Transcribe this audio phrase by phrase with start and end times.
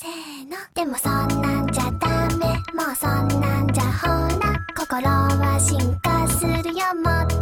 [0.00, 0.10] せー
[0.48, 0.56] の。
[0.74, 2.46] でもそんなんじゃダメ。
[2.72, 4.06] もうそんなんじゃほ
[4.38, 6.94] ら心は進化するよ。
[7.02, 7.37] もっと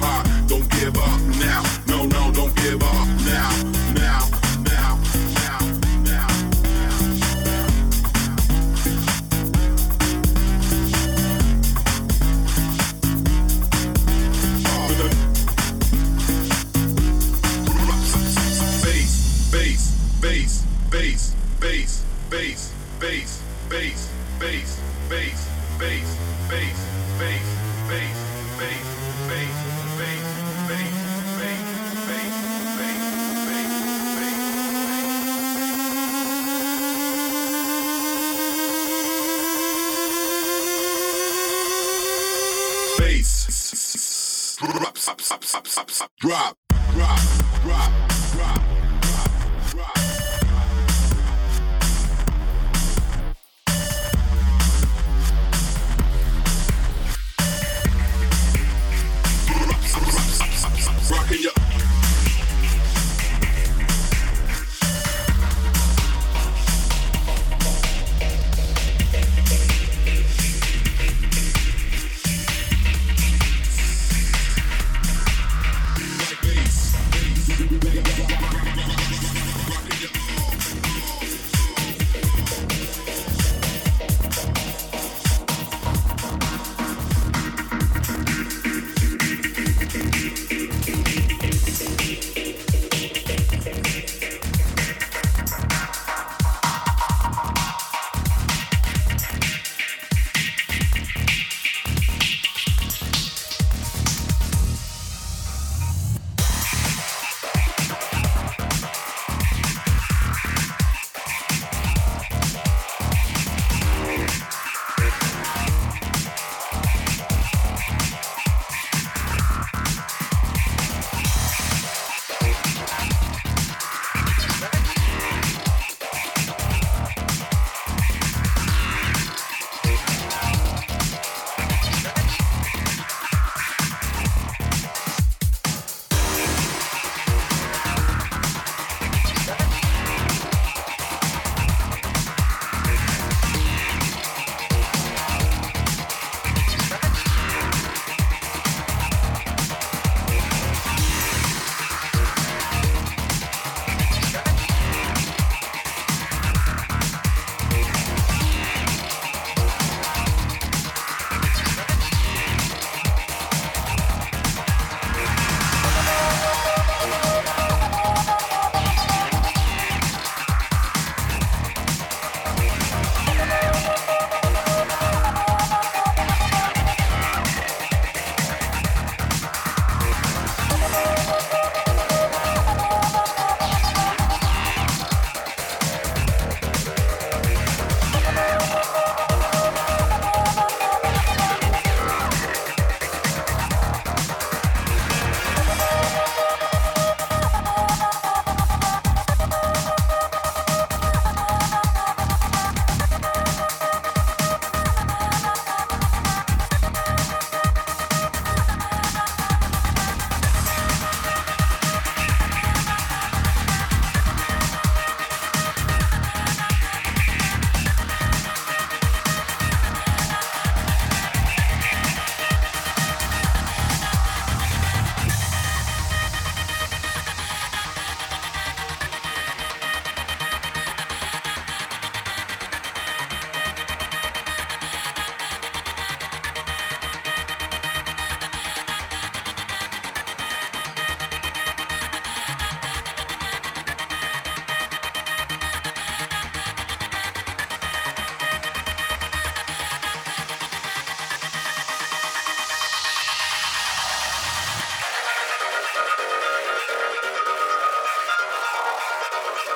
[0.00, 0.35] hot.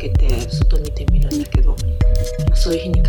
[0.00, 1.76] けて外見てみるんだけど、
[2.54, 2.99] そういう日に